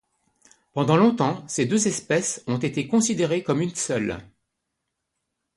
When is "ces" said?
1.47-1.67